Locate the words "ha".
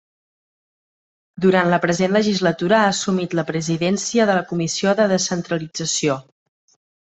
2.79-2.89